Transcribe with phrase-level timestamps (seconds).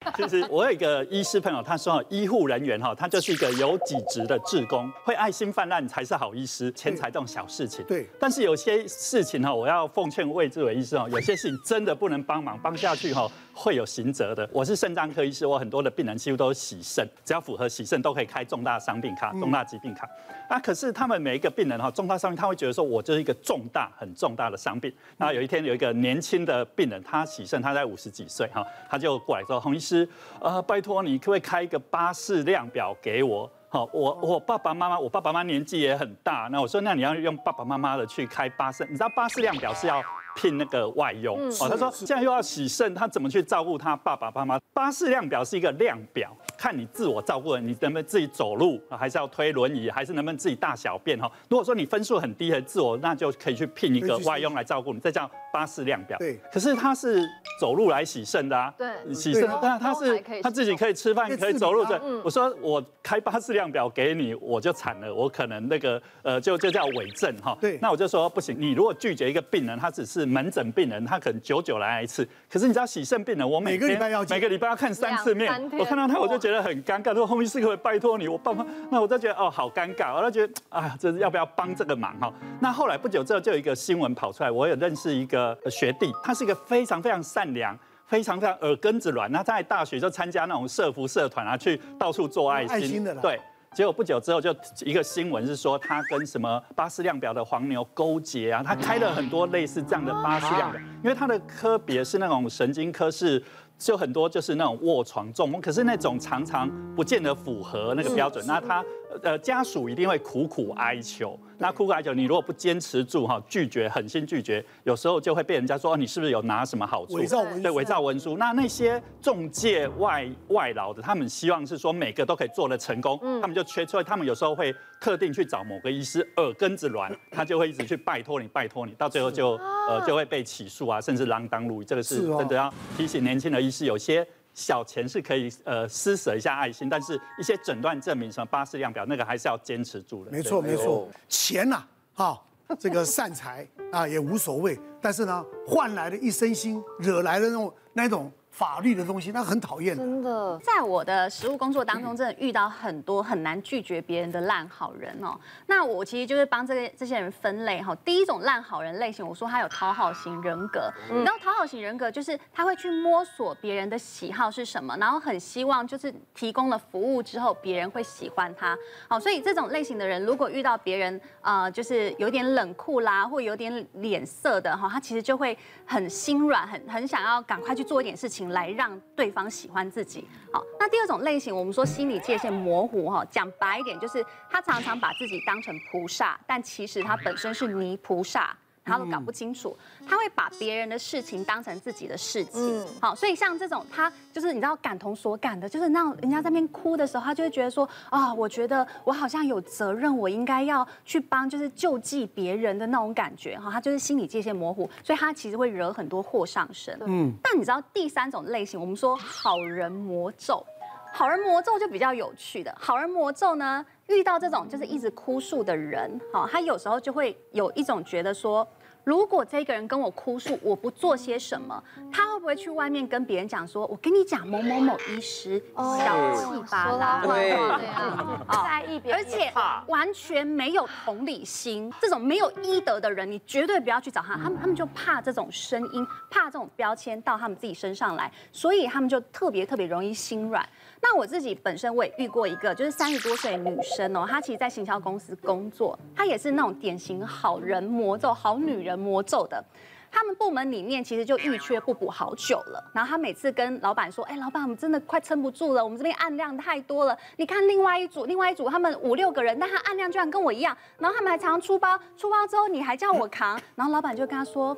[0.16, 6.72] 其实我有一个医师朋友，他说医护人员哈，他就是一个有几职的志工，会爱心泛滥才是好医师。
[6.72, 8.08] 钱财这种小事情，对。
[8.18, 14.48] 但是有些事情哈，我要奉劝魏志伟医师哦，有些事情真的不能帮忙，帮下去哈会有刑责的。
[14.54, 20.08] 我是肾脏科医师，我很多的病人几乎都是洗肾，只要符合洗肾都可以开重大伤病卡、重大疾病卡。
[20.48, 24.90] 啊，可是他们每一个病人哈，重大伤病他会觉得说，我就是一个重大、很重大的伤病。
[25.18, 29.89] 那有一天有一个年轻的病人，他洗肾，他在五十几岁哈，他就过来说，洪医师。
[29.90, 30.08] 是
[30.40, 33.50] 呃，拜托你可不可以开一个巴士量表给我？
[33.68, 40.02] 好，我我爸爸妈妈，我爸爸妈妈年纪也很大，那我说那你要用爸爸妈妈的去开巴士，你知道巴士量表是要
[40.36, 41.68] 聘那个外佣哦。
[41.68, 44.60] 他说现在又要洗肾，他怎么去照顾他爸爸妈妈？
[44.72, 51.30] 巴士量表是一个量表，看你自我照顾的，你能不能自己走路，还是要推轮椅，还是能不能自己大小便哈？
[51.48, 56.18] 如果说你分数很低很自我，那就可以去聘一个外佣来照顾你，这叫巴士量表。
[56.18, 57.28] 对，可是他是。
[57.60, 62.00] 走路来洗肾的啊，对，洗肾，但他是他自己可以吃饭，可以走路的。
[62.24, 67.54] 我说我开巴士量表给你，我就惨了，我可能那个呃，就就叫伪证哈。
[67.60, 72.26] 对，那我就说不行，你如果拒绝一个病人，他只是门诊病人，他可能久久来一次。
[72.50, 77.14] 可是你知道洗肾病人，我每个礼拜要每个礼拜要看三次面，我看到他我就觉得很尴尬。
[77.14, 82.32] 说后面是可不可以拜托你，我爸妈，那我就觉得哦好尴尬，我就觉得啊，这是要不要帮这个忙哈？
[82.60, 87.78] 那后来不久之后就有一个新闻跑出来，我有认识一个学弟，他是一个非常非常善良。
[88.06, 92.74] 非常非常耳根子软，那在大学就参加那种社服社团啊，去到处做爱心。
[92.74, 93.38] 爱心的对，
[93.76, 94.54] 结果不久之后就
[94.84, 103.42] 一个新闻是说他跟什么巴斯量表的黄牛勾结啊，他开了很多类似这样的巴斯量表，因为他的科别是那种神经科是。
[103.80, 108.44] 就很多就是那种卧床中风，可是那种常常不见得符合那个标准。
[108.46, 108.84] 那他
[109.22, 117.14] 呃家属一定会苦苦哀求，那苦苦哀求你如果不坚持住哈，拒绝狠心拒绝，有时候就会被人家说你是不是有拿什么好处？
[117.14, 117.62] 伪造文书。
[117.62, 118.36] 对，伪造文书。
[118.36, 129.58] 那那些中介外外劳的，他们希望是说每个都可以做得成功，他们就缺出来，他们有时候会特定去找某个医师耳根子软，他就会一直去拜托你拜托你，到最后就
[129.90, 131.84] 呃就会被起诉啊，甚至锒铛入狱。
[131.84, 133.70] 这个是真的要提醒年轻的医。
[133.70, 140.30] 师有些小钱是可以呃施舍一下爱心，但是一些诊断证明什么巴氏量表那个还是要坚持住的。
[140.30, 141.76] 没错没错，钱呐、
[142.14, 142.34] 啊，
[142.66, 148.30] 哈，这个善财啊也无所谓，但是呢换来的一身心，惹来的那种那种。
[148.50, 149.96] 法律的东西，那很讨厌。
[149.96, 155.38] 真的，在我的实务工作当中，真的遇到很多很难拒绝别人的烂好人哦。
[155.66, 157.94] 那我其实就是帮这个这些人分类哈。
[158.04, 160.92] 第一种烂好人类型，我说他有讨好型人格。
[161.08, 168.76] 然后讨好型人格就是他会去摸索别人的喜好是什么，然后很希望就是提供了服务之后，别人会喜欢他。
[169.08, 175.56] 好，所以这种类型的人，如果遇到别人呃，就是有点冷酷啦，或有点脸色的哈，他其实就会
[175.86, 178.39] 很心软，很很想要赶快去做一点事情。
[178.48, 180.26] 来让对方喜欢自己。
[180.50, 188.56] 好，那第二种类型，我们说心理界限模糊哈，讲白一点就是他常常把自己当成菩萨，但其实他本身是泥菩萨。
[188.84, 189.76] 他都搞不清楚，
[190.08, 192.86] 他会把别人的事情当成自己的事情。
[193.00, 203.58] 好，所以像这种，他就是你知道感同所感的，就是那种人家在那边哭的时候，他就会觉得说啊，我觉得我好像有责任，我应该要去帮，就是救济别人的那种感觉。
[203.58, 206.98] 哈，他就是心理界限模糊，所以他其实会惹很多祸上身。
[207.06, 210.64] 嗯，但你知道第三种类型，我们说好人魔咒，
[211.12, 212.74] 好人魔咒就比较有趣的。
[212.78, 213.84] 好人魔咒呢，
[214.16, 218.66] 遇到这种就是一直哭诉的人，好，他有时候就会有一种觉得说。
[219.04, 227.52] 如果这个人跟我哭诉，我不做些什么，他会不会去外面跟别人讲说：“我跟你讲，某某某医师小气巴拉，对。
[227.52, 229.52] 啊，在意别人，而且
[229.86, 234.34] 完全没有同理心，这种没有医德的人，你绝对不要去找他。
[234.36, 240.66] 他们他们就怕这种声音，怕这种标签到他们自己身上来，所以他们就特别特别容易心软。
[241.02, 249.64] 那我自己本身我也遇过一个，就是三十多岁女生哦，她其实在行销公司工作，她也是那种典型好人魔咒、好女人魔咒的。
[250.12, 257.16] 他们部门里面其实就遇缺不补好久了，然后他每次跟老板说：“哎，老板，我们真的快撑不住了，我们这边案量太多了。
[257.36, 264.76] 你看另外一组，另外一组他们五六个人，但他案量居然跟我一样，然后他们还常常出包，出包之后你还叫我扛，然后老板就跟他说。”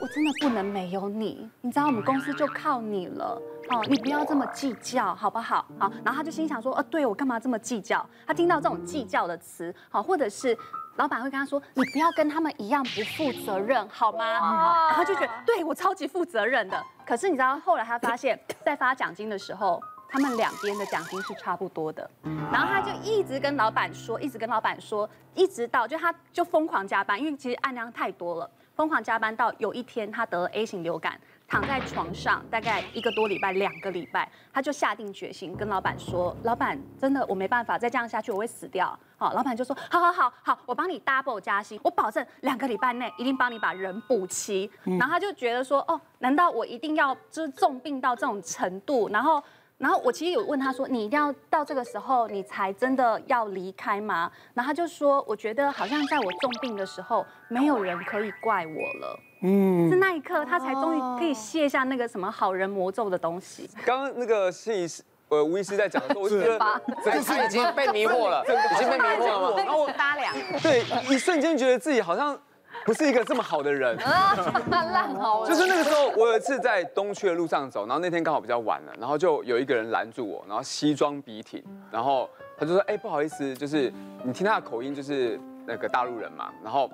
[0.00, 5.64] 我真的不能没有你，你知道我们公司就靠你了哦，你不要这么计较，好不好？
[5.78, 8.04] 好，然后他就心想说，呃，对我干嘛这么计较？
[8.26, 10.58] 他听到这种计较的词，好，或者是
[10.96, 14.88] 老板会跟他说，你不要跟他们一样不负责任，好吗？
[14.88, 16.82] 然后就觉得，对我超级负责任的。
[17.06, 22.08] 可是你知道后来他发现， 在发奖金的时候，他们两边的奖金是差不多的。
[22.52, 28.50] 然后他就一直跟老板说，一直跟老板说，一直到就他就疯狂加班，因为其实案量太多了。
[28.74, 31.20] 疯狂加班到有一天，他得了 A 型流感，
[31.52, 49.44] 躺在床上大概一个多礼拜、两个礼拜，他就下定决心跟老板说：“老板，真的我没办法再这样下去，我会死掉。”好，老板就说：“好好好好，我帮你 double 加薪，我保证两个礼拜内一定帮你把人补齐。”然后他就觉得说：“哦，难道我一定要就是重病到这种程度？”然后。
[49.82, 63.68] 然后我其实有问他说：“你一定要到这个时候，你才真的要离开吗？”然后他就说：“我觉得好像在我重病的时候，没有人可以怪我了。”嗯，是那一刻他才终于可以卸下那个什么好人魔咒的东西。
[63.84, 66.60] 刚刚那个心理师呃吴医师在讲的时候，我觉得
[67.04, 69.56] 这个是已经被迷惑了，已经被迷惑了吗？
[69.56, 70.32] 然后我搭凉，
[70.62, 72.40] 对，一瞬间觉得自己好像。
[72.84, 73.96] 不是一个这么好的人，
[74.70, 75.46] 烂好。
[75.46, 83.92] 就是那个时候，我有一次在东区的路上走，然后那天刚好比较晚了，然后就有一个人拦住我，然后西装笔挺，然后他就说：“哎，不好意思，就是
[84.24, 86.90] 你听他的口音，就是那个大陆人嘛。”然后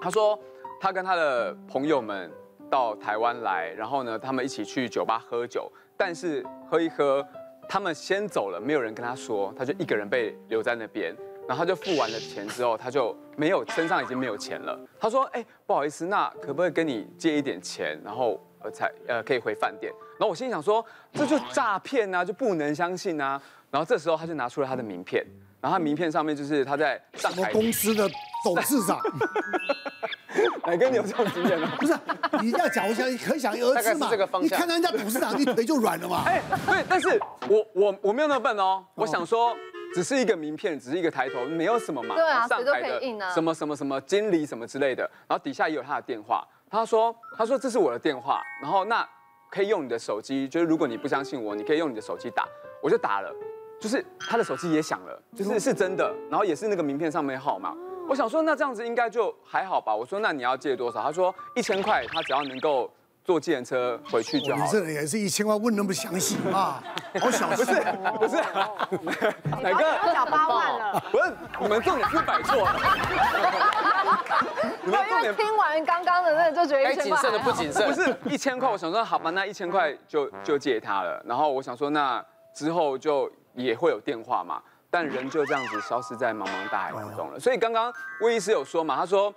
[0.00, 0.38] 他说
[0.80, 2.30] 他跟他的朋友们
[2.70, 7.26] 到台湾来，然后呢，他们一起去酒吧喝酒，但是喝一喝，
[7.68, 11.14] 他们先走了，没有人跟他说，他就一个人被留在那边。
[11.46, 14.78] 然后他就付完了钱之后，他就没有身上已经没有钱了。
[14.98, 25.24] 他说：“哎，不好意思，那可不可以跟你借一点钱，然后呃才呃可以回饭店？”然后我心里想说：“这就诈骗啊，就不能相信啊。”然后这时候他就拿出了他的名片，
[25.60, 28.08] 然后他名片上面就是他在上海公司的
[28.44, 28.98] 董事长。
[30.66, 31.68] 哪个你有这种经验呢？
[31.78, 31.94] 不是，
[32.40, 34.10] 你要讲我想可想而知嘛。
[34.40, 36.22] 你看到人家董事长，你腿就软了嘛。
[36.24, 39.54] 哎，对，但是我我我没有那么笨哦，我想说。
[39.94, 42.16] 只是一个名片，只是一个抬头，没有什么嘛。
[42.16, 43.00] 对啊，上海的
[43.32, 46.44] 什么什么什么经理什么之类的，然后底下也有他的电话。
[46.68, 49.08] 他说，他说这是我的电话，然后那
[49.48, 52.44] 可以用你的手机，就是如果你不相信我，你可以用你的手机打，
[52.82, 53.32] 我就打了，
[53.80, 57.72] 就是他的手机也响了，就是是真的，然后也是那个名片上面号码。
[58.08, 59.94] 我想说，那这样子应该就还好吧。
[59.94, 61.02] 我说，那你要借多少？
[61.02, 62.90] 他说一千块，他只要能够。
[63.24, 64.62] 坐计程车回去就好。
[64.62, 66.84] 你这人也是一千万问那么详细啊？
[67.18, 67.64] 好小气。
[67.64, 67.82] 不是
[68.18, 68.36] 不是，
[69.62, 69.82] 哪个？
[70.06, 71.02] 要缴八万了。
[71.10, 72.76] 不是，你们重点是摆错了。
[74.82, 77.16] 你们重点听完刚刚的那个就觉得一千块。
[77.16, 77.88] 该谨慎的不谨慎。
[77.88, 81.22] 不是一千块，我想说好吧，那一千块就就借他了。
[81.24, 82.22] 然后我想说，那
[82.54, 84.60] 之后就也会有电话嘛。
[84.90, 87.40] 但人就这样子消失在茫茫大海当中了。
[87.40, 89.34] 所以刚刚魏医师有说嘛，他说。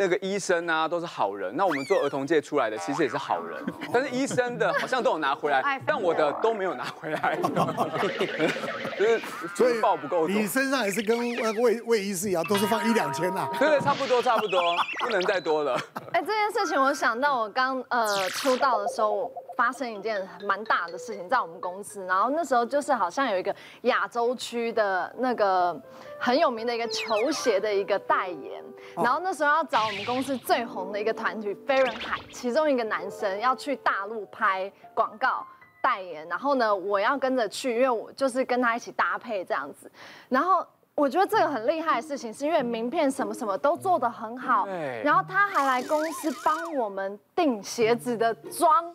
[0.00, 1.54] 那个医生啊，都是好人。
[1.54, 3.62] 那我们做儿童界出来的，其实也是好人。
[3.92, 7.36] 但是医生的好像都有拿回来，但我的都没有拿回来。
[8.98, 9.20] 就是
[9.54, 10.28] 所以报不够多。
[10.28, 13.46] 你身上也是跟那个魏魏医师一样，都是放一两千呐。
[13.58, 14.62] 对对，差不多差不多，
[15.04, 15.78] 不能再多了。
[16.14, 19.30] 哎，这件事情我想到我刚呃出道的时候。
[19.60, 25.78] 发生一件蛮大的事情在我们公司，然后那时候就是好像有一个亚洲区的那个
[26.18, 28.64] 很有名的一个球鞋的一个代言，
[28.96, 35.46] 然后那时候要找我们公司最红的一个团体飞轮海，其中一个男生要去大陆拍广告
[35.82, 39.92] 代言，然后呢我要跟着去，因为我就是跟他一起搭配这样子，
[40.30, 40.66] 然后。
[40.96, 44.66] 我觉得这个很厉害的事情，是因为名片什么什么都做得很好，
[45.02, 48.92] 然后他还来公司帮我们订鞋子的装，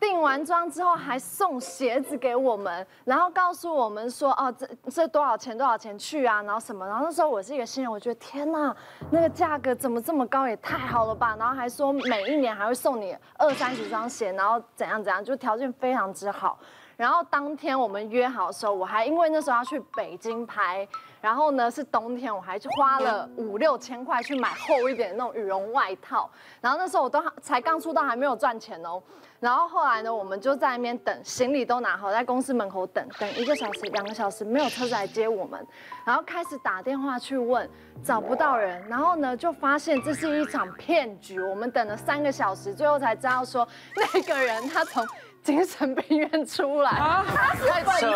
[0.00, 8.74] 订完装之后还送鞋子给我们，然后告诉我们说，哦，这这多少钱多少钱去啊，然后什么，然后那时候我是一个新人，我觉得天哪，
[9.10, 16.58] 那个价格怎么这么高，也太好了吧，然后还说每一年还会送你二三十双鞋，然后怎样怎样，就条件非常之好。
[16.96, 20.88] 然后当天我们约好的时候，我还因为那时候要去北京拍。
[21.20, 26.28] 然后呢，是冬天，我还去花了五六千块去买厚一点的那种羽绒外套。
[26.60, 29.02] 然后那时候我都才刚出道，还没有赚钱哦。
[29.40, 35.66] 然后后来呢，我们就在那边等，行李都拿好，在公司门口等，等一个小时、两个小时，没有车子来接我们。
[36.06, 37.68] 然后开始打电话去问，
[38.04, 38.80] 找不到人。
[38.88, 41.40] 然后呢，就发现这是一场骗局。
[41.40, 43.66] 我们等了三个小时，最后才知道说
[44.14, 45.04] 那个人他从。
[45.42, 48.06] 精神病院出来，啊、他是粉丝，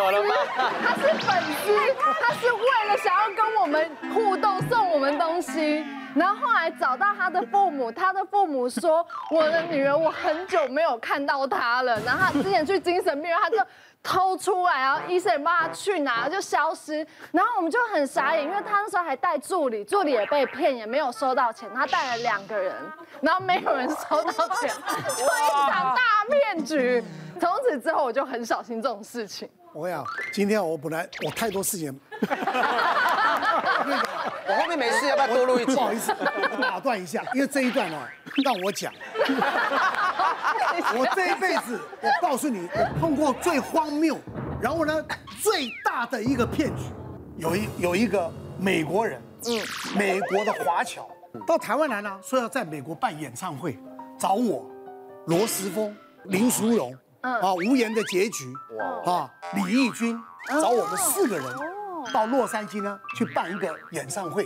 [0.83, 5.85] 他是粉丝，他是为了想要跟我们互动，送我们东西。
[6.15, 13.57] 然后后来找到他的父母，他的父母说：“我的女儿，我很久没有看到她了。”然后他之前去精神病院，他就。
[14.07, 17.05] 偷出来，然后医生也帮他去拿，就消失。
[17.33, 21.69] 然后我们就很傻眼，因为他那时候还带助理，助理也被骗，也没有收到钱。
[21.75, 22.73] 他带了两个人，
[23.19, 24.69] 然后没有人收到钱，
[25.17, 27.03] 就一场大骗局。
[27.37, 29.49] 从此之后，我就很小心这种事情。
[29.73, 31.99] 我跟你讲，今天我本来我太多事情。
[34.49, 35.75] 我后面没事，要不要多录一集？
[35.75, 36.15] 不好意思，
[36.61, 37.97] 打断一下，因为这一段哦，
[38.45, 38.93] 让我讲。
[40.97, 44.17] 我这一辈子，我告诉你，我碰过最荒谬，
[44.61, 44.93] 然后呢，
[45.41, 46.83] 最大的一个骗局，
[47.37, 49.59] 有一有一个美国人，嗯，
[49.95, 51.07] 美国的华侨，
[51.45, 53.77] 到台湾来呢，说要在美国办演唱会，
[54.17, 54.65] 找我，
[55.27, 55.95] 罗时丰，
[56.25, 58.53] 林淑荣，啊，无言的结局，
[59.05, 60.19] 啊，李翊君
[60.61, 61.45] 找我们四个人
[62.13, 64.45] 到洛杉矶呢去办一个演唱会。